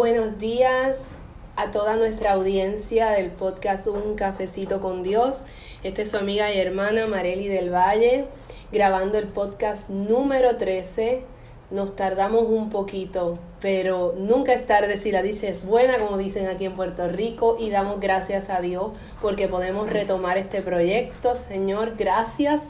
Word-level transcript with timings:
buenos 0.00 0.38
días 0.38 1.10
a 1.56 1.72
toda 1.72 1.96
nuestra 1.96 2.32
audiencia 2.32 3.10
del 3.10 3.30
podcast 3.30 3.86
Un 3.86 4.14
Cafecito 4.14 4.80
con 4.80 5.02
Dios. 5.02 5.44
Esta 5.82 6.00
es 6.00 6.12
su 6.12 6.16
amiga 6.16 6.50
y 6.50 6.58
hermana 6.58 7.06
Marely 7.06 7.48
del 7.48 7.68
Valle, 7.70 8.24
grabando 8.72 9.18
el 9.18 9.28
podcast 9.28 9.90
número 9.90 10.56
13. 10.56 11.22
Nos 11.70 11.96
tardamos 11.96 12.46
un 12.48 12.70
poquito, 12.70 13.38
pero 13.60 14.14
nunca 14.16 14.54
es 14.54 14.64
tarde 14.64 14.96
si 14.96 15.12
la 15.12 15.20
dicha 15.20 15.48
es 15.48 15.66
buena, 15.66 15.98
como 15.98 16.16
dicen 16.16 16.46
aquí 16.46 16.64
en 16.64 16.76
Puerto 16.76 17.06
Rico, 17.08 17.58
y 17.60 17.68
damos 17.68 18.00
gracias 18.00 18.48
a 18.48 18.62
Dios 18.62 18.92
porque 19.20 19.48
podemos 19.48 19.90
retomar 19.90 20.38
este 20.38 20.62
proyecto. 20.62 21.36
Señor, 21.36 21.96
gracias 21.98 22.62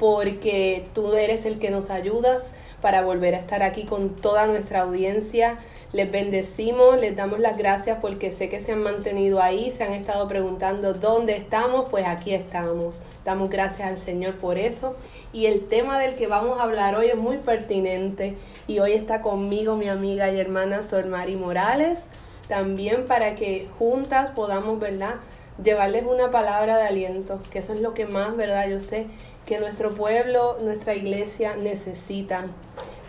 porque 0.00 0.88
tú 0.94 1.14
eres 1.14 1.46
el 1.46 1.60
que 1.60 1.70
nos 1.70 1.90
ayudas 1.90 2.54
para 2.80 3.02
volver 3.02 3.36
a 3.36 3.38
estar 3.38 3.62
aquí 3.62 3.84
con 3.84 4.16
toda 4.16 4.48
nuestra 4.48 4.80
audiencia. 4.80 5.60
Les 5.92 6.10
bendecimos, 6.10 6.98
les 6.98 7.14
damos 7.16 7.38
las 7.38 7.58
gracias 7.58 7.98
porque 8.00 8.32
sé 8.32 8.48
que 8.48 8.62
se 8.62 8.72
han 8.72 8.82
mantenido 8.82 9.42
ahí, 9.42 9.70
se 9.70 9.84
han 9.84 9.92
estado 9.92 10.26
preguntando 10.26 10.94
dónde 10.94 11.36
estamos, 11.36 11.90
pues 11.90 12.06
aquí 12.06 12.32
estamos. 12.32 13.02
Damos 13.26 13.50
gracias 13.50 13.88
al 13.88 13.98
Señor 13.98 14.38
por 14.38 14.56
eso. 14.56 14.96
Y 15.34 15.44
el 15.44 15.68
tema 15.68 15.98
del 15.98 16.14
que 16.14 16.26
vamos 16.26 16.58
a 16.58 16.62
hablar 16.62 16.94
hoy 16.94 17.08
es 17.08 17.16
muy 17.16 17.36
pertinente 17.36 18.36
y 18.66 18.78
hoy 18.78 18.92
está 18.94 19.20
conmigo 19.20 19.76
mi 19.76 19.90
amiga 19.90 20.30
y 20.30 20.40
hermana 20.40 20.82
Sol 20.82 21.04
Mari 21.06 21.36
Morales, 21.36 22.04
también 22.48 23.04
para 23.04 23.34
que 23.34 23.68
juntas 23.78 24.30
podamos, 24.30 24.80
¿verdad? 24.80 25.16
Llevarles 25.62 26.04
una 26.06 26.30
palabra 26.30 26.78
de 26.78 26.84
aliento, 26.84 27.38
que 27.50 27.58
eso 27.58 27.74
es 27.74 27.82
lo 27.82 27.92
que 27.92 28.06
más, 28.06 28.34
¿verdad? 28.34 28.66
Yo 28.66 28.80
sé 28.80 29.08
que 29.44 29.58
nuestro 29.58 29.90
pueblo, 29.90 30.56
nuestra 30.62 30.94
iglesia 30.94 31.54
necesita. 31.54 32.46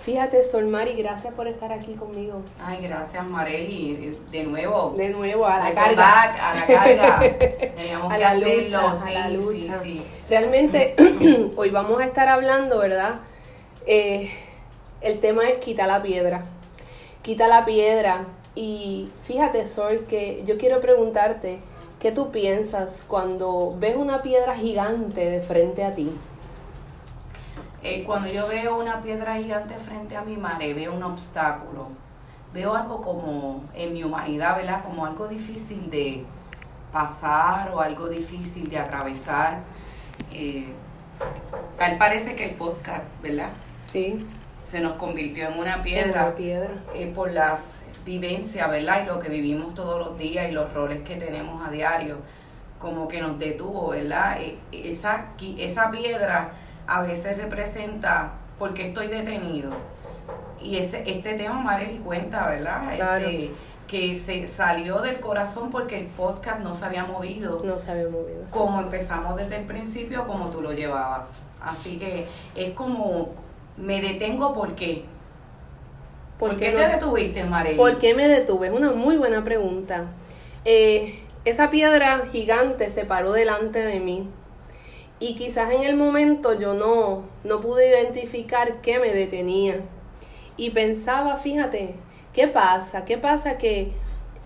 Fíjate, 0.03 0.43
Sol 0.43 0.67
Mari, 0.67 0.95
gracias 0.95 1.33
por 1.33 1.47
estar 1.47 1.71
aquí 1.71 1.93
conmigo. 1.93 2.41
Ay, 2.61 2.81
gracias, 2.85 3.25
Mareli. 3.25 4.17
De 4.31 4.43
nuevo. 4.43 4.93
De 4.97 5.09
nuevo, 5.11 5.45
a 5.45 5.59
la 5.59 5.73
carga. 5.73 6.23
a 6.23 6.55
la 6.55 6.65
carga. 6.67 7.19
Teníamos 7.77 8.11
a 8.11 8.15
que 8.15 8.21
la 8.21 8.29
hacerlo. 8.31 8.61
lucha, 8.63 8.91
a 8.91 9.11
la 9.11 9.27
sí, 9.29 9.33
lucha. 9.37 9.79
sí. 9.81 10.05
Realmente, 10.29 10.95
hoy 11.55 11.69
vamos 11.69 12.01
a 12.01 12.05
estar 12.05 12.27
hablando, 12.27 12.79
¿verdad? 12.79 13.21
Eh, 13.85 14.29
el 14.99 15.19
tema 15.21 15.47
es 15.47 15.59
quita 15.59 15.87
la 15.87 16.03
piedra. 16.03 16.43
Quita 17.21 17.47
la 17.47 17.63
piedra. 17.63 18.25
Y 18.55 19.09
fíjate, 19.23 19.65
Sol, 19.67 20.05
que 20.09 20.43
yo 20.45 20.57
quiero 20.57 20.81
preguntarte, 20.81 21.59
¿qué 22.01 22.11
tú 22.11 22.29
piensas 22.29 23.05
cuando 23.07 23.73
ves 23.79 23.95
una 23.95 24.21
piedra 24.21 24.53
gigante 24.53 25.29
de 25.29 25.41
frente 25.41 25.85
a 25.85 25.95
ti? 25.95 26.11
Eh, 27.83 28.03
cuando 28.05 28.29
yo 28.29 28.47
veo 28.47 28.77
una 28.79 29.01
piedra 29.01 29.35
gigante 29.35 29.75
frente 29.75 30.15
a 30.15 30.21
mi 30.21 30.37
madre, 30.37 30.73
veo 30.73 30.93
un 30.93 31.03
obstáculo. 31.03 31.87
Veo 32.53 32.75
algo 32.75 33.01
como 33.01 33.63
en 33.73 33.93
mi 33.93 34.03
humanidad, 34.03 34.55
¿verdad? 34.55 34.83
Como 34.83 35.05
algo 35.05 35.27
difícil 35.27 35.89
de 35.89 36.23
pasar 36.91 37.71
o 37.73 37.81
algo 37.81 38.07
difícil 38.07 38.69
de 38.69 38.77
atravesar. 38.77 39.59
Eh, 40.31 40.67
tal 41.77 41.97
parece 41.97 42.35
que 42.35 42.45
el 42.51 42.55
podcast, 42.55 43.03
¿verdad? 43.21 43.49
Sí, 43.85 44.25
Se 44.63 44.79
nos 44.79 44.93
convirtió 44.93 45.49
en 45.49 45.59
una 45.59 45.75
en 45.75 45.81
piedra. 45.81 46.25
una 46.27 46.35
piedra. 46.35 46.71
eh, 46.95 47.11
por 47.13 47.31
las 47.31 47.79
vivencias, 48.05 48.69
¿verdad? 48.69 49.03
Y 49.03 49.05
lo 49.07 49.19
que 49.19 49.29
vivimos 49.29 49.73
todos 49.73 49.99
los 50.07 50.17
días 50.17 50.49
y 50.49 50.51
los 50.53 50.71
roles 50.73 51.01
que 51.01 51.15
tenemos 51.15 51.67
a 51.67 51.71
diario, 51.71 52.17
como 52.79 53.07
que 53.07 53.19
nos 53.21 53.37
detuvo, 53.39 53.89
¿verdad? 53.89 54.37
Eh, 54.41 54.57
Esa, 54.71 55.27
esa 55.57 55.89
piedra 55.89 56.51
a 56.87 57.01
veces 57.01 57.37
representa 57.37 58.33
por 58.59 58.73
qué 58.73 58.87
estoy 58.87 59.07
detenido. 59.07 59.71
Y 60.61 60.77
ese, 60.77 61.03
este 61.05 61.33
tema, 61.33 61.55
Marely 61.55 61.99
cuenta, 61.99 62.47
¿verdad? 62.47 62.83
Claro. 62.95 63.27
Este, 63.27 63.51
que 63.87 64.13
se 64.13 64.47
salió 64.47 65.01
del 65.01 65.19
corazón 65.19 65.69
porque 65.69 65.99
el 65.99 66.05
podcast 66.05 66.61
no 66.61 66.73
se 66.73 66.85
había 66.85 67.05
movido 67.05 67.61
No 67.63 67.77
se 67.77 67.91
había 67.91 68.07
movido. 68.07 68.43
sí. 68.47 68.53
como 68.53 68.79
empezamos 68.79 69.35
desde 69.35 69.57
el 69.57 69.65
principio, 69.65 70.25
como 70.25 70.49
tú 70.49 70.61
lo 70.61 70.71
llevabas. 70.71 71.41
Así 71.61 71.97
que 71.99 72.25
es 72.55 72.71
como, 72.73 73.33
me 73.77 74.01
detengo, 74.01 74.53
¿por 74.53 74.73
qué? 74.75 75.05
¿Por, 76.39 76.51
¿Por 76.51 76.59
qué 76.59 76.71
qué 76.71 76.77
te 76.77 76.87
detuviste, 76.87 77.43
Marely? 77.43 77.77
¿Por 77.77 77.97
qué 77.99 78.15
me 78.15 78.27
detuve? 78.27 78.67
Es 78.67 78.73
una 78.73 78.91
muy 78.91 79.17
buena 79.17 79.43
pregunta. 79.43 80.05
Eh, 80.65 81.23
esa 81.45 81.69
piedra 81.69 82.21
gigante 82.31 82.89
se 82.89 83.05
paró 83.05 83.33
delante 83.33 83.79
de 83.79 83.99
mí 83.99 84.29
y 85.23 85.35
quizás 85.35 85.71
en 85.71 85.83
el 85.83 85.95
momento 85.95 86.59
yo 86.59 86.73
no, 86.73 87.23
no 87.45 87.61
pude 87.61 87.87
identificar 87.87 88.81
qué 88.81 88.99
me 88.99 89.13
detenía. 89.13 89.79
Y 90.57 90.71
pensaba, 90.71 91.37
fíjate, 91.37 91.95
¿qué 92.33 92.49
pasa? 92.49 93.05
¿Qué 93.05 93.17
pasa 93.17 93.57
que 93.57 93.93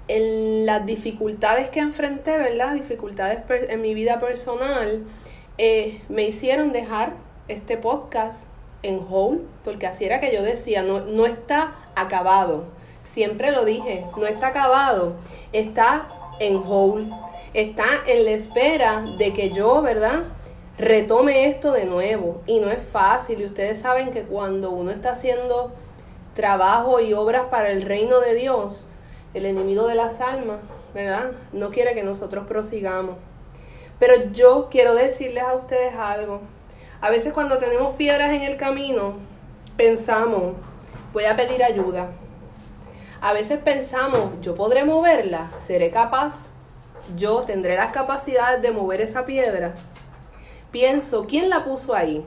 en 0.07 0.67
las 0.67 0.85
dificultades 0.85 1.69
que 1.69 1.79
enfrenté, 1.79 2.37
¿verdad? 2.37 2.75
Dificultades 2.75 3.39
en 3.49 3.81
mi 3.81 3.95
vida 3.95 4.19
personal, 4.19 5.03
eh, 5.57 5.99
me 6.09 6.25
hicieron 6.25 6.71
dejar 6.71 7.13
este 7.47 7.77
podcast 7.77 8.45
en 8.83 9.03
hold, 9.09 9.47
porque 9.63 9.87
así 9.87 10.05
era 10.05 10.19
que 10.19 10.31
yo 10.31 10.43
decía, 10.43 10.83
no, 10.83 10.99
no 10.99 11.25
está 11.25 11.73
acabado. 11.95 12.66
Siempre 13.01 13.49
lo 13.49 13.66
dije, 13.66 14.05
no 14.16 14.27
está 14.27 14.49
acabado, 14.49 15.16
está 15.53 16.07
en 16.39 16.55
hold, 16.55 17.11
está 17.55 17.87
en 18.05 18.25
la 18.25 18.31
espera 18.31 19.01
de 19.17 19.33
que 19.33 19.49
yo, 19.49 19.81
¿verdad? 19.81 20.21
Retome 20.77 21.47
esto 21.47 21.71
de 21.71 21.85
nuevo. 21.85 22.41
Y 22.45 22.59
no 22.59 22.69
es 22.69 22.83
fácil, 22.83 23.41
y 23.41 23.45
ustedes 23.45 23.79
saben 23.79 24.11
que 24.11 24.23
cuando 24.23 24.71
uno 24.71 24.91
está 24.91 25.13
haciendo 25.13 25.73
trabajo 26.35 26.99
y 26.99 27.13
obras 27.13 27.47
para 27.47 27.71
el 27.71 27.81
reino 27.81 28.19
de 28.19 28.35
Dios, 28.35 28.87
el 29.33 29.47
enemigo 29.47 29.87
de 29.87 29.95
las 29.95 30.21
almas, 30.21 30.57
¿verdad? 30.93 31.31
No 31.51 31.71
quiere 31.71 31.95
que 31.95 32.03
nosotros 32.03 32.45
prosigamos. 32.47 33.16
Pero 33.99 34.31
yo 34.31 34.67
quiero 34.69 34.93
decirles 34.93 35.43
a 35.43 35.55
ustedes 35.55 35.95
algo. 35.95 36.41
A 37.01 37.09
veces 37.09 37.33
cuando 37.33 37.57
tenemos 37.57 37.95
piedras 37.95 38.31
en 38.33 38.43
el 38.43 38.57
camino, 38.57 39.16
pensamos, 39.77 40.53
voy 41.11 41.25
a 41.25 41.35
pedir 41.35 41.63
ayuda. 41.63 42.11
A 43.19 43.33
veces 43.33 43.57
pensamos, 43.57 44.33
yo 44.41 44.53
podré 44.53 44.85
moverla, 44.85 45.49
seré 45.57 45.89
capaz, 45.89 46.51
yo 47.16 47.41
tendré 47.41 47.75
las 47.75 47.91
capacidades 47.91 48.61
de 48.61 48.69
mover 48.69 49.01
esa 49.01 49.25
piedra. 49.25 49.73
Pienso, 50.72 51.25
¿quién 51.28 51.50
la 51.50 51.63
puso 51.63 51.94
ahí? 51.94 52.25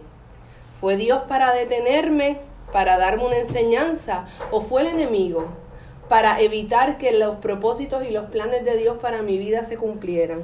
¿Fue 0.80 0.96
Dios 0.96 1.22
para 1.28 1.52
detenerme, 1.52 2.40
para 2.72 2.96
darme 2.96 3.26
una 3.26 3.38
enseñanza? 3.38 4.26
¿O 4.50 4.60
fue 4.60 4.82
el 4.82 4.88
enemigo 4.88 5.48
para 6.08 6.40
evitar 6.40 6.98
que 6.98 7.12
los 7.12 7.36
propósitos 7.36 8.04
y 8.04 8.10
los 8.10 8.30
planes 8.30 8.64
de 8.64 8.76
Dios 8.76 8.98
para 8.98 9.22
mi 9.22 9.38
vida 9.38 9.64
se 9.64 9.76
cumplieran? 9.76 10.42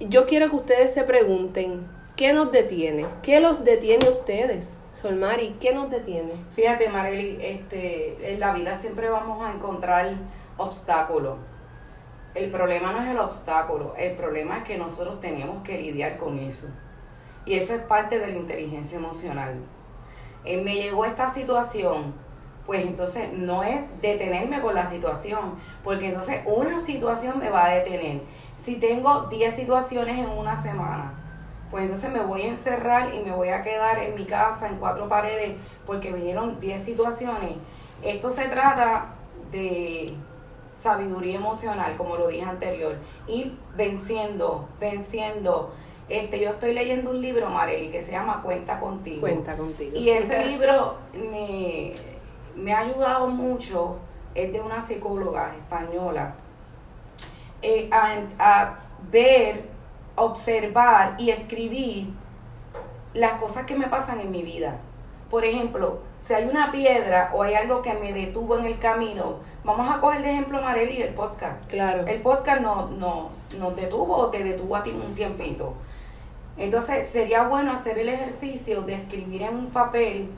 Yo 0.00 0.26
quiero 0.26 0.50
que 0.50 0.56
ustedes 0.56 0.92
se 0.92 1.04
pregunten, 1.04 1.86
¿qué 2.16 2.32
nos 2.32 2.50
detiene? 2.50 3.06
¿Qué 3.22 3.40
los 3.40 3.64
detiene 3.64 4.06
a 4.06 4.10
ustedes? 4.10 4.76
Solmari, 4.92 5.56
¿qué 5.60 5.74
nos 5.74 5.90
detiene? 5.90 6.32
Fíjate, 6.54 6.88
Marely, 6.88 7.38
este, 7.40 8.32
en 8.32 8.40
la 8.40 8.52
vida 8.52 8.76
siempre 8.76 9.08
vamos 9.08 9.44
a 9.44 9.52
encontrar 9.52 10.14
obstáculos. 10.56 11.38
El 12.34 12.50
problema 12.50 12.92
no 12.92 13.00
es 13.00 13.08
el 13.08 13.18
obstáculo, 13.18 13.94
el 13.96 14.16
problema 14.16 14.58
es 14.58 14.64
que 14.64 14.76
nosotros 14.76 15.20
tenemos 15.20 15.62
que 15.62 15.80
lidiar 15.80 16.18
con 16.18 16.40
eso. 16.40 16.66
Y 17.46 17.54
eso 17.54 17.74
es 17.74 17.82
parte 17.82 18.18
de 18.18 18.26
la 18.26 18.36
inteligencia 18.36 18.98
emocional. 18.98 19.54
Eh, 20.44 20.60
me 20.60 20.74
llegó 20.74 21.04
esta 21.04 21.32
situación, 21.32 22.12
pues 22.66 22.84
entonces 22.84 23.32
no 23.32 23.62
es 23.62 23.84
detenerme 24.00 24.60
con 24.60 24.74
la 24.74 24.84
situación, 24.84 25.54
porque 25.84 26.08
entonces 26.08 26.40
una 26.46 26.80
situación 26.80 27.38
me 27.38 27.50
va 27.50 27.66
a 27.66 27.74
detener. 27.74 28.22
Si 28.56 28.76
tengo 28.76 29.28
10 29.28 29.54
situaciones 29.54 30.18
en 30.18 30.28
una 30.28 30.56
semana, 30.56 31.14
pues 31.70 31.84
entonces 31.84 32.10
me 32.10 32.20
voy 32.20 32.42
a 32.42 32.48
encerrar 32.48 33.14
y 33.14 33.20
me 33.20 33.30
voy 33.30 33.50
a 33.50 33.62
quedar 33.62 33.98
en 34.00 34.16
mi 34.16 34.24
casa 34.26 34.68
en 34.68 34.76
cuatro 34.78 35.08
paredes 35.08 35.56
porque 35.86 36.12
vinieron 36.12 36.58
10 36.58 36.82
situaciones. 36.82 37.52
Esto 38.02 38.30
se 38.32 38.48
trata 38.48 39.14
de 39.52 40.14
sabiduría 40.76 41.36
emocional, 41.36 41.96
como 41.96 42.16
lo 42.16 42.28
dije 42.28 42.44
anterior, 42.44 42.96
y 43.26 43.52
venciendo, 43.76 44.68
venciendo. 44.80 45.72
Este, 46.08 46.38
yo 46.40 46.50
estoy 46.50 46.74
leyendo 46.74 47.10
un 47.10 47.22
libro, 47.22 47.48
Marely, 47.48 47.90
que 47.90 48.02
se 48.02 48.12
llama 48.12 48.42
Cuenta 48.42 48.78
contigo. 48.78 49.22
Cuenta 49.22 49.56
contigo. 49.56 49.96
Y 49.96 50.10
ese 50.10 50.44
libro 50.46 50.96
me, 51.14 51.94
me 52.56 52.74
ha 52.74 52.80
ayudado 52.80 53.28
mucho, 53.28 53.96
es 54.34 54.52
de 54.52 54.60
una 54.60 54.80
psicóloga 54.80 55.54
española, 55.54 56.34
eh, 57.62 57.88
a, 57.90 58.18
a 58.38 58.78
ver, 59.10 59.64
observar 60.16 61.14
y 61.18 61.30
escribir 61.30 62.08
las 63.14 63.40
cosas 63.40 63.64
que 63.64 63.74
me 63.74 63.86
pasan 63.86 64.20
en 64.20 64.30
mi 64.30 64.42
vida. 64.42 64.78
Por 65.34 65.44
ejemplo, 65.44 65.98
si 66.16 66.32
hay 66.32 66.46
una 66.46 66.70
piedra 66.70 67.32
o 67.34 67.42
hay 67.42 67.54
algo 67.54 67.82
que 67.82 67.92
me 67.94 68.12
detuvo 68.12 68.56
en 68.56 68.66
el 68.66 68.78
camino, 68.78 69.40
vamos 69.64 69.92
a 69.92 70.00
coger 70.00 70.22
de 70.22 70.30
ejemplo 70.30 70.62
Marely 70.62 70.98
del 70.98 71.12
podcast. 71.12 71.68
Claro. 71.68 72.06
El 72.06 72.22
podcast 72.22 72.60
nos, 72.60 72.92
nos, 72.92 73.52
nos 73.58 73.74
detuvo 73.74 74.14
o 74.14 74.30
te 74.30 74.44
detuvo 74.44 74.76
a 74.76 74.84
ti 74.84 74.90
un 74.90 75.12
tiempito. 75.12 75.74
Entonces 76.56 77.08
sería 77.08 77.48
bueno 77.48 77.72
hacer 77.72 77.98
el 77.98 78.10
ejercicio 78.10 78.82
de 78.82 78.94
escribir 78.94 79.42
en 79.42 79.56
un 79.56 79.70
papel 79.70 80.30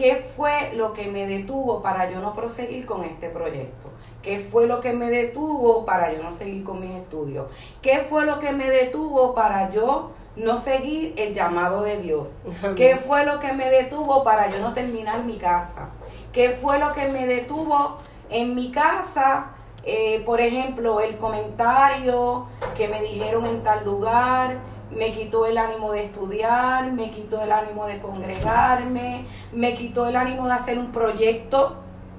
qué 0.00 0.16
fue 0.16 0.72
lo 0.76 0.94
que 0.94 1.08
me 1.08 1.26
detuvo 1.26 1.82
para 1.82 2.10
yo 2.10 2.20
no 2.20 2.32
proseguir 2.32 2.86
con 2.86 3.04
este 3.04 3.28
proyecto. 3.28 3.90
¿Qué 4.22 4.38
fue 4.38 4.66
lo 4.66 4.80
que 4.80 4.94
me 4.94 5.10
detuvo 5.10 5.84
para 5.84 6.10
yo 6.10 6.22
no 6.22 6.32
seguir 6.32 6.64
con 6.64 6.80
mis 6.80 6.92
estudios? 6.92 7.48
¿Qué 7.82 7.98
fue 7.98 8.24
lo 8.24 8.38
que 8.38 8.52
me 8.52 8.70
detuvo 8.70 9.34
para 9.34 9.68
yo 9.68 10.12
no 10.36 10.56
seguir 10.56 11.12
el 11.18 11.34
llamado 11.34 11.82
de 11.82 11.98
Dios? 11.98 12.38
¿Qué 12.76 12.96
fue 12.96 13.26
lo 13.26 13.40
que 13.40 13.52
me 13.52 13.68
detuvo 13.68 14.24
para 14.24 14.50
yo 14.50 14.58
no 14.60 14.72
terminar 14.72 15.22
mi 15.24 15.36
casa? 15.36 15.90
¿Qué 16.32 16.48
fue 16.48 16.78
lo 16.78 16.94
que 16.94 17.08
me 17.08 17.26
detuvo 17.26 17.98
en 18.30 18.54
mi 18.54 18.72
casa? 18.72 19.48
Eh, 19.84 20.22
por 20.24 20.40
ejemplo, 20.40 21.00
el 21.00 21.18
comentario 21.18 22.46
que 22.74 22.88
me 22.88 23.02
dijeron 23.02 23.44
en 23.44 23.62
tal 23.62 23.84
lugar, 23.84 24.60
me 24.94 25.12
quitó 25.12 25.46
el 25.46 25.56
ánimo 25.58 25.92
de 25.92 26.04
estudiar, 26.04 26.92
me 26.92 27.10
quitó 27.10 27.40
el 27.42 27.52
ánimo 27.52 27.86
de 27.86 27.98
congregarme, 28.00 29.24
me 29.52 29.74
quitó 29.74 30.06
el 30.08 30.16
ánimo 30.16 30.46
de 30.46 30.54
hacer 30.54 30.78
un 30.78 30.92
proyecto, 30.92 31.76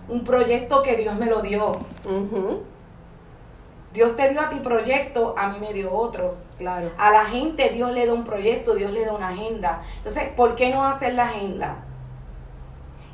un 0.07 0.23
proyecto 0.23 0.81
que 0.81 0.95
Dios 0.95 1.15
me 1.15 1.25
lo 1.25 1.41
dio. 1.41 1.73
Dios 3.93 4.15
te 4.15 4.29
dio 4.29 4.39
a 4.39 4.49
ti 4.49 4.57
proyecto, 4.57 5.35
a 5.37 5.49
mí 5.49 5.59
me 5.59 5.73
dio 5.73 5.91
otros. 5.91 6.45
Claro. 6.57 6.91
A 6.97 7.11
la 7.11 7.25
gente 7.25 7.69
Dios 7.69 7.91
le 7.91 8.05
da 8.05 8.13
un 8.13 8.23
proyecto, 8.23 8.73
Dios 8.73 8.91
le 8.91 9.05
da 9.05 9.13
una 9.13 9.29
agenda. 9.29 9.81
Entonces, 9.97 10.29
¿por 10.29 10.55
qué 10.55 10.73
no 10.73 10.85
hacer 10.85 11.13
la 11.13 11.25
agenda? 11.25 11.75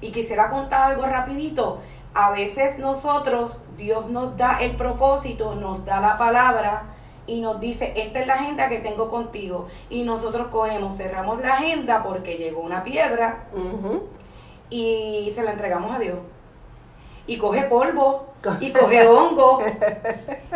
Y 0.01 0.11
quisiera 0.11 0.49
contar 0.49 0.91
algo 0.91 1.07
rapidito. 1.07 1.79
A 2.13 2.31
veces 2.31 2.77
nosotros, 2.77 3.63
Dios 3.75 4.09
nos 4.09 4.37
da 4.37 4.59
el 4.59 4.75
propósito, 4.75 5.55
nos 5.55 5.83
da 5.85 5.99
la 5.99 6.17
palabra, 6.17 6.96
y 7.27 7.41
nos 7.41 7.59
dice, 7.59 7.93
esta 7.95 8.21
es 8.21 8.27
la 8.27 8.35
agenda 8.35 8.69
que 8.69 8.79
tengo 8.79 9.09
contigo. 9.09 9.67
Y 9.89 10.03
nosotros 10.03 10.47
cogemos, 10.47 10.95
cerramos 10.95 11.41
la 11.41 11.55
agenda 11.55 12.01
porque 12.03 12.37
llegó 12.37 12.61
una 12.61 12.83
piedra 12.83 13.47
y 14.69 15.31
se 15.35 15.43
la 15.43 15.51
entregamos 15.51 15.91
a 15.91 15.99
Dios. 15.99 16.17
Y 17.27 17.37
coge 17.37 17.63
polvo, 17.63 18.27
y 18.61 18.71
coge 18.71 19.05
hongo, 19.05 19.59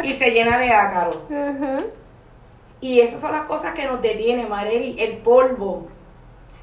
y 0.03 0.13
se 0.13 0.31
llena 0.31 0.57
de 0.57 0.71
ácaros. 0.71 1.27
Y 2.79 3.01
esas 3.01 3.21
son 3.21 3.33
las 3.33 3.44
cosas 3.44 3.73
que 3.73 3.85
nos 3.85 4.01
detienen, 4.01 4.50
Mareli, 4.50 4.95
el 4.97 5.18
polvo, 5.18 5.88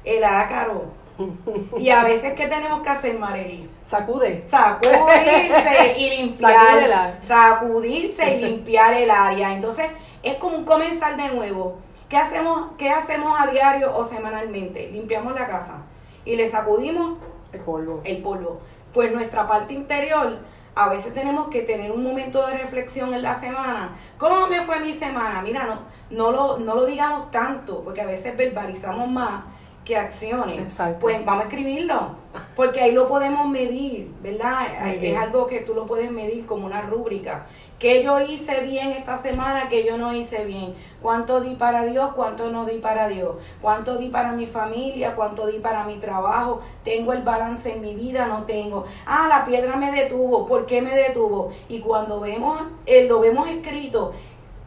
el 0.03 0.23
ácaro. 0.23 0.98
Y 1.79 1.89
a 1.89 2.03
veces, 2.03 2.33
¿qué 2.33 2.47
tenemos 2.47 2.81
que 2.81 2.89
hacer, 2.89 3.17
Mareli? 3.17 3.69
Sacude. 3.83 4.43
Sacudirse 4.45 5.95
y 5.97 6.09
limpiar. 6.17 7.17
Sacudirse 7.21 8.35
y 8.35 8.41
limpiar 8.45 8.93
el 8.93 9.11
área. 9.11 9.53
Entonces, 9.53 9.87
es 10.23 10.35
como 10.35 10.57
un 10.57 10.65
comenzar 10.65 11.17
de 11.17 11.29
nuevo. 11.29 11.79
¿Qué 12.07 12.17
hacemos, 12.17 12.71
¿Qué 12.77 12.89
hacemos 12.89 13.39
a 13.39 13.47
diario 13.47 13.95
o 13.95 14.03
semanalmente? 14.03 14.89
Limpiamos 14.91 15.35
la 15.35 15.47
casa 15.47 15.83
y 16.25 16.35
le 16.35 16.47
sacudimos 16.47 17.19
el 17.51 17.61
polvo. 17.61 18.01
El 18.03 18.21
polvo. 18.23 18.59
Pues 18.93 19.11
nuestra 19.13 19.47
parte 19.47 19.75
interior, 19.75 20.39
a 20.73 20.89
veces 20.89 21.13
tenemos 21.13 21.49
que 21.49 21.61
tener 21.61 21.91
un 21.91 22.03
momento 22.03 22.47
de 22.47 22.57
reflexión 22.57 23.13
en 23.13 23.21
la 23.21 23.35
semana. 23.39 23.95
¿Cómo 24.17 24.47
me 24.47 24.61
fue 24.61 24.79
mi 24.79 24.91
semana? 24.91 25.43
Mira, 25.43 25.65
no, 25.65 25.81
no, 26.09 26.31
lo, 26.31 26.57
no 26.57 26.73
lo 26.73 26.85
digamos 26.87 27.29
tanto, 27.29 27.83
porque 27.83 28.01
a 28.01 28.07
veces 28.07 28.35
verbalizamos 28.35 29.07
más 29.07 29.43
que 29.89 29.97
acciones. 29.97 30.77
Pues 30.99 31.25
vamos 31.25 31.45
a 31.45 31.47
escribirlo, 31.47 32.11
porque 32.55 32.79
ahí 32.79 32.91
lo 32.91 33.09
podemos 33.09 33.47
medir, 33.47 34.11
¿verdad? 34.21 34.67
Es 35.01 35.17
algo 35.17 35.47
que 35.47 35.61
tú 35.61 35.73
lo 35.73 35.87
puedes 35.87 36.11
medir 36.11 36.45
como 36.45 36.67
una 36.67 36.83
rúbrica. 36.83 37.47
¿Qué 37.79 38.03
yo 38.03 38.19
hice 38.19 38.59
bien 38.61 38.91
esta 38.91 39.15
semana 39.15 39.67
que 39.67 39.83
yo 39.85 39.97
no 39.97 40.13
hice 40.13 40.45
bien? 40.45 40.75
¿Cuánto 41.01 41.41
di 41.41 41.55
para 41.55 41.85
Dios? 41.85 42.11
¿Cuánto 42.13 42.51
no 42.51 42.65
di 42.65 42.77
para 42.77 43.07
Dios? 43.07 43.37
¿Cuánto 43.61 43.97
di 43.97 44.09
para 44.09 44.33
mi 44.33 44.45
familia? 44.45 45.15
¿Cuánto 45.15 45.47
di 45.47 45.57
para 45.57 45.85
mi 45.85 45.95
trabajo? 45.95 46.59
¿Tengo 46.83 47.13
el 47.13 47.23
balance 47.23 47.73
en 47.73 47.81
mi 47.81 47.95
vida? 47.95 48.27
No 48.27 48.43
tengo. 48.43 48.83
Ah, 49.07 49.27
la 49.27 49.43
piedra 49.43 49.75
me 49.75 49.91
detuvo. 49.91 50.45
¿Por 50.45 50.67
qué 50.67 50.81
me 50.83 50.93
detuvo? 50.93 51.51
Y 51.67 51.79
cuando 51.79 52.19
vemos, 52.19 52.61
eh, 52.85 53.07
lo 53.07 53.21
vemos 53.21 53.49
escrito, 53.49 54.11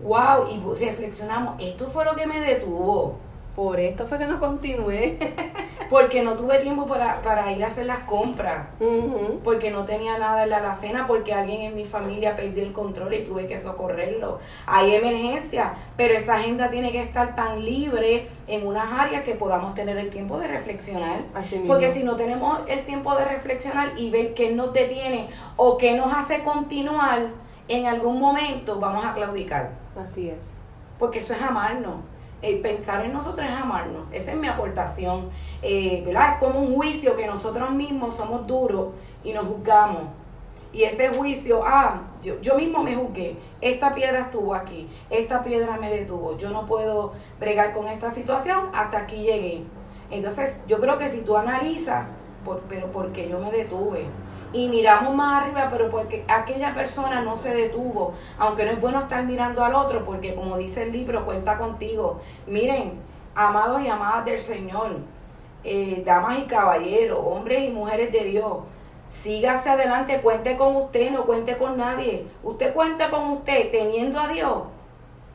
wow, 0.03 0.49
y 0.51 0.59
reflexionamos, 0.81 1.63
esto 1.63 1.87
fue 1.91 2.05
lo 2.05 2.17
que 2.17 2.27
me 2.27 2.41
detuvo. 2.41 3.19
Por 3.57 3.79
esto 3.81 4.07
fue 4.07 4.19
que 4.19 4.27
no 4.27 4.41
continué. 4.41 5.19
porque 5.93 6.23
no 6.23 6.37
tuve 6.37 6.59
tiempo 6.59 6.87
para, 6.87 7.53
ir 7.53 7.63
a 7.63 7.67
hacer 7.67 7.85
las 7.85 7.99
compras. 8.01 8.67
Porque 9.45 9.71
no 9.71 9.85
tenía 9.85 10.19
nada 10.19 10.45
en 10.45 10.49
la 10.49 10.57
alacena, 10.57 11.07
porque 11.07 11.35
alguien 11.35 11.61
en 11.61 11.77
mi 11.77 11.85
familia 11.85 12.35
perdió 12.35 12.63
el 12.63 12.73
control 12.73 13.13
y 13.13 13.25
tuve 13.25 13.47
que 13.47 13.59
socorrerlo. 13.59 14.39
Hay 14.65 14.95
emergencia, 14.95 15.75
pero 15.99 16.15
esa 16.15 16.37
agenda 16.37 16.71
tiene 16.71 16.93
que 16.93 17.03
estar 17.03 17.37
tan 17.37 17.63
libre 17.63 18.27
en 18.47 18.67
unas 18.67 18.91
áreas 18.91 19.23
que 19.23 19.35
podamos 19.35 19.75
tener 19.75 19.99
el 19.99 20.09
tiempo 20.09 20.39
de 20.39 20.49
reflexionar. 20.49 21.25
porque 21.67 21.93
si 21.93 22.03
no 22.03 22.17
tenemos 22.17 22.61
el 22.69 22.87
tiempo 22.87 23.15
de 23.15 23.27
reflexionar 23.27 23.93
y 23.99 24.11
ver 24.11 24.33
qué 24.33 24.51
nos 24.51 24.73
detiene 24.73 25.29
o 25.57 25.77
qué 25.77 25.95
nos 25.95 26.11
hace 26.11 26.43
continuar, 26.43 27.27
en 27.69 27.85
algún 27.85 28.19
momento 28.19 28.81
vamos 28.81 29.05
a 29.05 29.13
claudicar. 29.13 29.73
Así 29.95 30.31
es. 30.31 30.53
Porque 30.99 31.19
eso 31.19 31.35
es 31.35 31.43
amarnos 31.43 31.97
el 32.43 32.61
pensar 32.61 33.05
en 33.05 33.13
nosotros 33.13 33.47
es 33.49 33.55
amarnos. 33.55 34.05
Esa 34.13 34.33
es 34.33 34.37
mi 34.37 34.49
aportación. 34.49 35.31
Eh, 35.63 36.03
¿verdad? 36.05 36.33
Es 36.33 36.39
como 36.39 36.61
un 36.61 36.75
juicio 36.75 37.17
que 37.17 37.27
nosotros 37.27 37.71
mismos 37.71 38.17
somos 38.17 38.47
duros 38.47 38.89
y 39.25 39.33
nos 39.33 39.47
juzgamos. 39.47 40.03
Y 40.73 40.85
ese 40.85 41.11
juicio, 41.11 41.61
ah, 41.65 42.03
yo, 42.23 42.41
yo 42.41 42.57
mismo 42.57 42.83
me 42.83 42.97
juzgué. 42.97 43.37
Esta 43.61 43.95
piedra 43.95 44.21
estuvo 44.21 44.55
aquí. 44.55 44.89
Esta 45.11 45.45
piedra 45.45 45.77
me 45.77 45.91
detuvo. 45.91 46.37
Yo 46.37 46.51
no 46.51 46.67
puedo 46.67 47.13
bregar 47.39 47.73
con 47.73 47.87
esta 47.87 48.11
situación. 48.11 48.71
Hasta 48.73 48.99
aquí 48.99 49.17
llegué. 49.17 49.63
Entonces, 50.11 50.61
yo 50.67 50.81
creo 50.81 50.99
que 50.99 51.09
si 51.09 51.21
tú 51.21 51.37
analizas, 51.37 52.09
por, 52.45 52.61
pero 52.63 52.91
porque 52.91 53.29
yo 53.29 53.39
me 53.39 53.51
detuve 53.51 54.07
y 54.53 54.69
miramos 54.69 55.15
más 55.15 55.43
arriba, 55.43 55.69
pero 55.71 55.91
porque 55.91 56.25
aquella 56.29 56.75
persona 56.75 57.23
no 57.23 57.37
se 57.37 57.55
detuvo, 57.55 58.13
aunque 58.39 58.65
no 58.65 58.73
es 58.73 58.81
bueno 58.81 59.01
estar 59.01 59.25
mirando 59.25 59.65
al 59.65 59.75
otro, 59.75 60.05
porque 60.05 60.35
como 60.35 60.59
dice 60.59 60.85
el 60.85 60.93
libro, 60.93 61.25
cuenta 61.25 61.59
contigo. 61.59 62.21
Miren, 62.47 62.93
amados 63.35 63.83
y 63.83 63.89
amadas 63.89 64.25
del 64.25 64.39
Señor, 64.39 64.99
eh, 65.65 66.03
damas 66.05 66.39
y 66.39 66.43
caballeros, 66.43 67.19
hombres 67.23 67.69
y 67.69 67.71
mujeres 67.71 68.13
de 68.13 68.25
Dios, 68.25 68.59
sígase 69.07 69.71
adelante, 69.71 70.21
cuente 70.21 70.57
con 70.57 70.77
usted, 70.77 71.11
no 71.11 71.25
cuente 71.25 71.57
con 71.57 71.77
nadie. 71.77 72.27
Usted 72.43 72.75
cuenta 72.75 73.11
con 73.11 73.31
usted 73.31 73.71
teniendo 73.71 74.21
a 74.21 74.29
Dios 74.29 74.65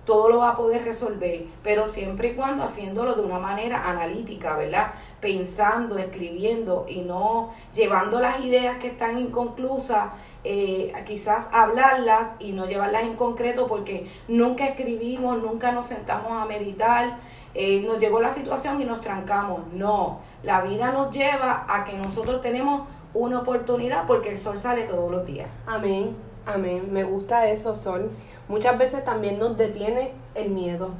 todo 0.07 0.29
lo 0.29 0.37
va 0.37 0.51
a 0.51 0.55
poder 0.55 0.85
resolver, 0.85 1.43
pero 1.61 1.85
siempre 1.85 2.29
y 2.29 2.35
cuando 2.35 2.63
haciéndolo 2.63 3.13
de 3.13 3.23
una 3.23 3.39
manera 3.39 3.89
analítica, 3.89 4.55
¿verdad? 4.55 4.93
Pensando, 5.19 5.97
escribiendo 5.97 6.85
y 6.87 7.01
no 7.01 7.51
llevando 7.75 8.21
las 8.21 8.39
ideas 8.39 8.77
que 8.77 8.87
están 8.87 9.19
inconclusas, 9.19 10.05
eh, 10.45 10.93
quizás 11.05 11.49
hablarlas 11.51 12.31
y 12.39 12.53
no 12.53 12.67
llevarlas 12.67 13.03
en 13.03 13.17
concreto 13.17 13.67
porque 13.67 14.09
nunca 14.29 14.65
escribimos, 14.67 15.43
nunca 15.43 15.73
nos 15.73 15.87
sentamos 15.87 16.31
a 16.31 16.45
meditar. 16.45 17.17
Eh, 17.53 17.81
nos 17.85 17.99
llegó 17.99 18.21
la 18.21 18.31
situación 18.31 18.81
y 18.81 18.85
nos 18.85 19.01
trancamos. 19.01 19.73
No, 19.73 20.19
la 20.41 20.61
vida 20.61 20.93
nos 20.93 21.13
lleva 21.13 21.65
a 21.67 21.83
que 21.83 21.97
nosotros 21.97 22.39
tenemos 22.41 22.87
una 23.13 23.39
oportunidad 23.39 24.07
porque 24.07 24.29
el 24.29 24.37
sol 24.37 24.55
sale 24.55 24.83
todos 24.83 25.11
los 25.11 25.25
días. 25.25 25.49
Amén. 25.65 26.26
Amén, 26.47 26.87
me 26.91 27.03
gusta 27.03 27.47
eso, 27.49 27.75
Sol. 27.75 28.09
Muchas 28.47 28.77
veces 28.77 29.03
también 29.03 29.37
nos 29.37 29.57
detiene 29.57 30.11
el 30.33 30.49
miedo. 30.49 30.91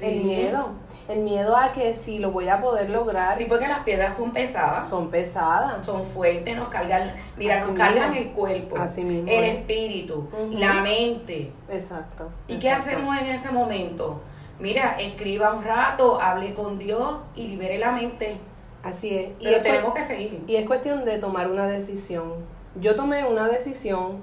El 0.00 0.22
miedo. 0.22 0.68
El 1.08 1.20
miedo 1.20 1.56
a 1.56 1.72
que 1.72 1.92
si 1.92 2.18
lo 2.18 2.30
voy 2.30 2.48
a 2.48 2.62
poder 2.62 2.88
lograr. 2.88 3.36
Sí, 3.36 3.44
porque 3.46 3.68
las 3.68 3.80
piedras 3.80 4.16
son 4.16 4.32
pesadas. 4.32 4.88
Son 4.88 5.10
pesadas. 5.10 5.84
Son 5.84 6.04
fuertes, 6.04 6.56
nos 6.56 6.68
cargan, 6.68 7.14
mira, 7.36 7.64
nos 7.64 7.76
cargan 7.76 8.14
el 8.14 8.30
cuerpo, 8.30 8.76
el 8.76 9.44
espíritu, 9.44 10.28
la 10.50 10.74
mente. 10.74 11.52
Exacto. 11.68 12.30
¿Y 12.48 12.58
qué 12.58 12.70
hacemos 12.70 13.16
en 13.18 13.26
ese 13.26 13.50
momento? 13.50 14.20
Mira, 14.60 14.96
escriba 14.98 15.52
un 15.52 15.64
rato, 15.64 16.20
hable 16.20 16.54
con 16.54 16.78
Dios 16.78 17.18
y 17.34 17.48
libere 17.48 17.78
la 17.78 17.92
mente. 17.92 18.38
Así 18.82 19.14
es. 19.14 19.30
y 19.40 19.62
tenemos 19.62 19.94
que 19.94 20.04
seguir. 20.04 20.44
Y 20.46 20.56
es 20.56 20.66
cuestión 20.66 21.04
de 21.04 21.18
tomar 21.18 21.50
una 21.50 21.66
decisión. 21.66 22.34
Yo 22.80 22.96
tomé 22.96 23.24
una 23.24 23.48
decisión 23.48 24.22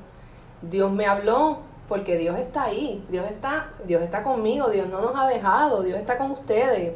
Dios 0.62 0.92
me 0.92 1.06
habló 1.06 1.60
porque 1.88 2.18
Dios 2.18 2.40
está 2.40 2.64
ahí, 2.64 3.04
Dios 3.10 3.26
está, 3.30 3.70
Dios 3.86 4.02
está 4.02 4.24
conmigo, 4.24 4.70
Dios 4.70 4.88
no 4.88 5.02
nos 5.02 5.16
ha 5.16 5.28
dejado, 5.28 5.84
Dios 5.84 6.00
está 6.00 6.18
con 6.18 6.32
ustedes. 6.32 6.94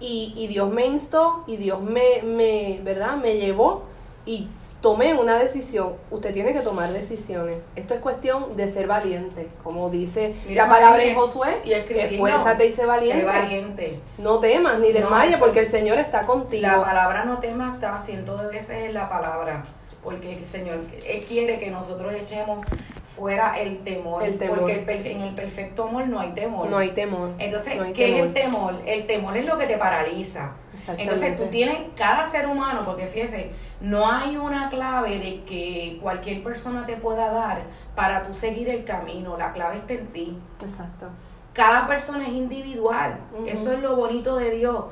Y, 0.00 0.34
y 0.36 0.48
Dios 0.48 0.70
me 0.70 0.84
instó 0.84 1.44
y 1.46 1.56
Dios 1.56 1.80
me, 1.80 2.22
me, 2.22 2.80
¿verdad? 2.82 3.16
Me 3.16 3.36
llevó 3.36 3.84
y 4.26 4.48
tomé 4.80 5.14
una 5.14 5.36
decisión. 5.38 5.94
Usted 6.10 6.34
tiene 6.34 6.52
que 6.52 6.60
tomar 6.60 6.90
decisiones. 6.92 7.58
Esto 7.76 7.94
es 7.94 8.00
cuestión 8.00 8.56
de 8.56 8.68
ser 8.68 8.86
valiente. 8.86 9.48
Como 9.62 9.90
dice 9.90 10.34
la 10.50 10.68
palabra 10.68 11.02
en 11.04 11.14
Josué, 11.14 11.60
y 11.64 11.72
esfuérzate 11.72 12.66
y 12.66 12.72
sé 12.72 12.84
valiente. 12.84 13.24
valiente. 13.24 14.00
No 14.18 14.38
temas 14.38 14.78
ni 14.78 14.92
desmayes 14.92 15.38
porque 15.38 15.60
el 15.60 15.66
Señor 15.66 15.98
está 15.98 16.22
contigo. 16.22 16.66
La 16.66 16.82
palabra 16.82 17.24
no 17.24 17.38
temas 17.38 17.74
está 17.74 17.96
cientos 17.98 18.42
de 18.42 18.48
veces 18.48 18.84
en 18.84 18.94
la 18.94 19.08
palabra 19.08 19.62
porque 20.06 20.36
el 20.36 20.44
Señor 20.44 20.78
Él 21.04 21.24
quiere 21.24 21.58
que 21.58 21.68
nosotros 21.68 22.14
echemos 22.14 22.64
fuera 23.04 23.58
el 23.58 23.78
temor, 23.78 24.22
El 24.22 24.38
temor. 24.38 24.60
porque 24.60 24.74
el 24.74 25.06
en 25.06 25.20
el 25.22 25.34
perfecto 25.34 25.88
amor 25.88 26.06
no 26.06 26.20
hay 26.20 26.30
temor. 26.30 26.70
No 26.70 26.78
hay 26.78 26.90
temor. 26.90 27.30
Entonces, 27.40 27.76
no 27.76 27.82
hay 27.82 27.92
¿qué 27.92 28.04
temor. 28.04 28.20
es 28.20 28.26
el 28.26 28.32
temor? 28.32 28.74
El 28.86 29.06
temor 29.08 29.36
es 29.36 29.44
lo 29.46 29.58
que 29.58 29.66
te 29.66 29.76
paraliza. 29.76 30.52
Entonces, 30.96 31.36
tú 31.36 31.46
tienes, 31.46 31.78
cada 31.96 32.24
ser 32.24 32.46
humano, 32.46 32.82
porque 32.84 33.08
fíjese, 33.08 33.50
no 33.80 34.08
hay 34.08 34.36
una 34.36 34.68
clave 34.68 35.18
de 35.18 35.42
que 35.42 35.98
cualquier 36.00 36.44
persona 36.44 36.86
te 36.86 36.94
pueda 36.96 37.32
dar 37.32 37.62
para 37.96 38.22
tú 38.24 38.32
seguir 38.32 38.68
el 38.68 38.84
camino. 38.84 39.36
La 39.36 39.52
clave 39.52 39.78
está 39.78 39.94
en 39.94 40.06
ti. 40.12 40.38
Exacto. 40.62 41.08
Cada 41.52 41.88
persona 41.88 42.28
es 42.28 42.32
individual. 42.32 43.18
Eso 43.48 43.72
es 43.72 43.80
lo 43.80 43.96
bonito 43.96 44.36
de 44.36 44.52
Dios. 44.52 44.84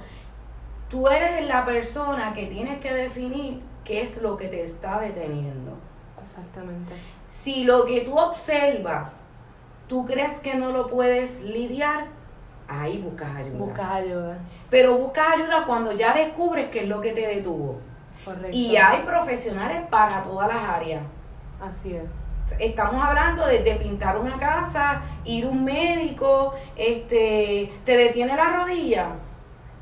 Tú 0.90 1.06
eres 1.06 1.46
la 1.46 1.64
persona 1.64 2.34
que 2.34 2.46
tienes 2.46 2.80
que 2.80 2.92
definir 2.92 3.60
qué 3.84 4.02
es 4.02 4.20
lo 4.20 4.36
que 4.36 4.48
te 4.48 4.62
está 4.62 5.00
deteniendo. 5.00 5.76
Exactamente. 6.20 6.94
Si 7.26 7.64
lo 7.64 7.84
que 7.84 8.00
tú 8.00 8.18
observas, 8.18 9.20
tú 9.88 10.04
crees 10.04 10.40
que 10.40 10.54
no 10.54 10.72
lo 10.72 10.86
puedes 10.86 11.40
lidiar, 11.42 12.06
ahí 12.68 12.98
buscas 12.98 13.36
ayuda. 13.36 13.58
Buscas 13.58 13.92
ayuda. 13.92 14.38
Pero 14.70 14.96
buscas 14.96 15.34
ayuda 15.34 15.64
cuando 15.66 15.92
ya 15.92 16.14
descubres 16.14 16.68
qué 16.68 16.80
es 16.80 16.88
lo 16.88 17.00
que 17.00 17.12
te 17.12 17.26
detuvo. 17.26 17.78
Correcto. 18.24 18.56
Y 18.56 18.76
hay 18.76 19.02
profesionales 19.02 19.82
para 19.90 20.22
todas 20.22 20.48
las 20.48 20.62
áreas. 20.62 21.02
Así 21.60 21.94
es. 21.94 22.12
Estamos 22.58 23.02
hablando 23.02 23.46
de, 23.46 23.62
de 23.62 23.74
pintar 23.76 24.18
una 24.18 24.36
casa, 24.36 25.02
ir 25.24 25.46
a 25.46 25.48
un 25.48 25.64
médico, 25.64 26.54
este, 26.76 27.72
te 27.84 27.96
detiene 27.96 28.36
la 28.36 28.50
rodilla, 28.50 29.12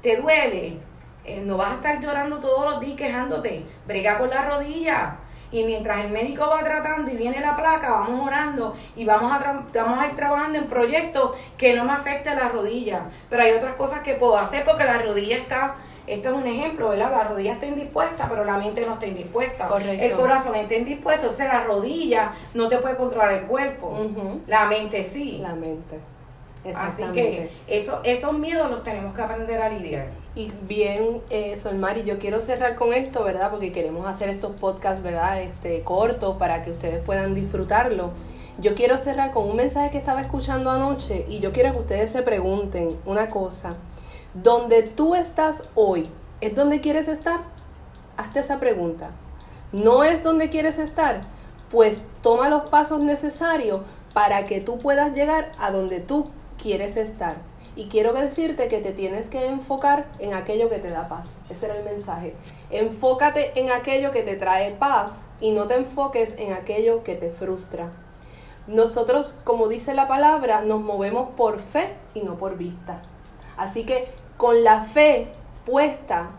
te 0.01 0.17
duele, 0.21 0.79
eh, 1.25 1.43
no 1.45 1.57
vas 1.57 1.73
a 1.73 1.75
estar 1.75 2.01
llorando 2.01 2.39
todos 2.39 2.65
los 2.65 2.81
días 2.81 2.97
quejándote, 2.97 3.65
brega 3.87 4.19
con 4.19 4.31
la 4.31 4.43
rodilla. 4.43 5.17
Y 5.53 5.65
mientras 5.65 6.03
el 6.07 6.11
médico 6.11 6.49
va 6.49 6.65
tratando 6.65 7.11
y 7.11 7.17
viene 7.17 7.39
la 7.41 7.55
placa, 7.55 7.91
vamos 7.91 8.27
orando 8.27 8.75
y 8.97 9.05
vamos 9.05 9.31
a, 9.31 9.63
vamos 9.75 10.03
a 10.03 10.07
ir 10.07 10.17
trabajando 10.17 10.59
en 10.59 10.67
proyectos 10.67 11.33
que 11.59 11.75
no 11.75 11.85
me 11.85 11.93
afecten 11.93 12.37
la 12.37 12.49
rodilla. 12.49 13.03
Pero 13.29 13.43
hay 13.43 13.53
otras 13.53 13.75
cosas 13.75 14.01
que 14.01 14.15
puedo 14.15 14.39
hacer 14.39 14.65
porque 14.65 14.85
la 14.85 14.97
rodilla 14.97 15.37
está, 15.37 15.75
esto 16.07 16.31
es 16.31 16.35
un 16.35 16.47
ejemplo, 16.47 16.89
¿verdad? 16.89 17.11
La 17.11 17.25
rodilla 17.25 17.53
está 17.53 17.67
indispuesta, 17.67 18.29
pero 18.31 18.45
la 18.45 18.57
mente 18.57 18.85
no 18.87 18.95
está 18.95 19.07
indispuesta. 19.07 19.69
Correcto. 19.69 20.03
El 20.03 20.13
corazón 20.13 20.55
está 20.55 20.75
indispuesto, 20.75 21.27
entonces 21.27 21.47
la 21.47 21.61
rodilla 21.65 22.33
no 22.55 22.69
te 22.69 22.79
puede 22.79 22.97
controlar 22.97 23.33
el 23.33 23.45
cuerpo. 23.45 23.99
La 24.47 24.65
mente 24.65 25.03
sí. 25.03 25.39
La 25.43 25.55
mente. 25.55 25.99
Así 26.75 27.03
que 27.13 27.51
eso, 27.67 28.01
esos 28.05 28.33
miedos 28.33 28.71
los 28.71 28.83
tenemos 28.83 29.15
que 29.15 29.21
aprender 29.21 29.61
a 29.61 29.69
lidiar. 29.69 30.07
Y 30.35 30.51
bien, 30.67 31.21
eh, 31.29 31.59
Solmari, 31.59 32.05
yo 32.05 32.19
quiero 32.19 32.41
cerrar 32.41 32.75
con 32.75 32.95
esto, 32.95 33.23
¿verdad? 33.23 33.51
Porque 33.51 33.71
queremos 33.71 34.07
hacer 34.07 34.31
estos 34.31 34.53
podcasts, 34.53 35.03
¿verdad? 35.03 35.43
Este, 35.43 35.83
cortos 35.83 36.39
para 36.39 36.63
que 36.63 36.71
ustedes 36.71 37.05
puedan 37.05 37.35
disfrutarlo. 37.35 38.13
Yo 38.59 38.75
quiero 38.75 38.97
cerrar 38.97 39.33
con 39.33 39.49
un 39.49 39.57
mensaje 39.57 39.91
que 39.91 39.99
estaba 39.99 40.23
escuchando 40.23 40.71
anoche 40.71 41.27
y 41.29 41.41
yo 41.41 41.53
quiero 41.53 41.73
que 41.73 41.81
ustedes 41.81 42.11
se 42.11 42.23
pregunten 42.23 42.99
una 43.05 43.29
cosa. 43.29 43.75
¿Donde 44.33 44.83
tú 44.83 45.15
estás 45.15 45.65
hoy 45.75 46.09
es 46.41 46.55
donde 46.55 46.81
quieres 46.81 47.09
estar? 47.09 47.41
Hazte 48.17 48.41
esa 48.41 48.59
pregunta. 48.59 49.11
¿No 49.73 50.03
es 50.03 50.23
donde 50.23 50.49
quieres 50.49 50.79
estar? 50.79 51.23
Pues 51.71 52.01
toma 52.23 52.49
los 52.49 52.71
pasos 52.71 53.01
necesarios 53.01 53.83
para 54.15 54.47
que 54.47 54.61
tú 54.61 54.79
puedas 54.79 55.15
llegar 55.15 55.53
a 55.59 55.71
donde 55.71 56.01
tú 56.01 56.31
quieres 56.57 56.97
estar. 56.97 57.52
Y 57.75 57.87
quiero 57.87 58.13
decirte 58.13 58.69
que 58.69 58.81
te 58.81 58.93
tienes 58.93 59.29
que 59.29 59.47
enfocar 59.47 60.07
en 60.19 60.35
aquello 60.35 60.69
que 60.69 60.79
te 60.79 60.91
da 60.91 61.09
paz. 61.09 61.37
Ese 61.49 61.67
era 61.67 61.77
el 61.77 61.85
mensaje. 61.85 62.35
Enfócate 62.71 63.59
en 63.59 63.71
aquello 63.71 64.11
que 64.11 64.23
te 64.23 64.37
trae 64.37 64.73
paz 64.73 65.25
y 65.41 65.53
no 65.53 65.67
te 65.67 65.77
enfoques 65.77 66.35
en 66.39 66.53
aquello 66.53 67.03
que 67.03 67.15
te 67.15 67.31
frustra. 67.31 67.91
Nosotros, 68.67 69.39
como 69.45 69.69
dice 69.69 69.95
la 69.95 70.07
palabra, 70.07 70.61
nos 70.61 70.81
movemos 70.81 71.31
por 71.37 71.61
fe 71.61 71.95
y 72.15 72.21
no 72.21 72.37
por 72.37 72.57
vista. 72.57 73.03
Así 73.57 73.85
que 73.85 74.07
con 74.37 74.63
la 74.63 74.83
fe 74.83 75.29
puesta 75.65 76.31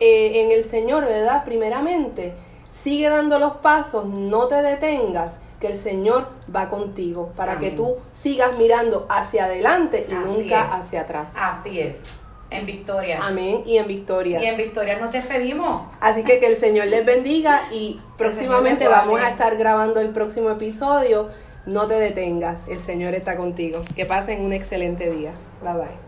eh, 0.00 0.42
en 0.42 0.52
el 0.52 0.64
Señor, 0.64 1.04
¿verdad? 1.04 1.44
Primeramente, 1.44 2.34
sigue 2.70 3.08
dando 3.08 3.38
los 3.38 3.56
pasos, 3.56 4.06
no 4.06 4.46
te 4.48 4.62
detengas, 4.62 5.38
que 5.60 5.68
el 5.68 5.76
Señor 5.76 6.28
va 6.54 6.70
contigo 6.70 7.32
para 7.36 7.58
que 7.58 7.70
tú 7.70 7.96
sigas 8.12 8.56
mirando 8.56 9.06
hacia 9.08 9.46
adelante 9.46 10.06
y 10.08 10.12
Así 10.12 10.24
nunca 10.24 10.66
es. 10.66 10.72
hacia 10.72 11.00
atrás. 11.02 11.32
Así 11.36 11.80
es. 11.80 11.96
En 12.50 12.64
victoria. 12.64 13.20
Amén 13.22 13.62
y 13.66 13.76
en 13.76 13.86
victoria. 13.86 14.42
Y 14.42 14.46
en 14.46 14.56
victoria 14.56 14.98
nos 14.98 15.12
despedimos. 15.12 15.82
Así 16.00 16.22
que 16.24 16.38
que 16.40 16.46
el 16.46 16.56
Señor 16.56 16.86
les 16.86 17.04
bendiga 17.04 17.62
y 17.70 18.00
próximamente 18.16 18.88
vamos 18.88 19.20
a 19.20 19.30
estar 19.30 19.56
grabando 19.56 20.00
el 20.00 20.10
próximo 20.10 20.48
episodio. 20.50 21.28
No 21.66 21.86
te 21.86 21.94
detengas, 21.94 22.66
el 22.68 22.78
Señor 22.78 23.14
está 23.14 23.36
contigo. 23.36 23.82
Que 23.94 24.06
pasen 24.06 24.42
un 24.42 24.54
excelente 24.54 25.10
día. 25.10 25.32
Bye 25.62 25.74
bye. 25.74 26.07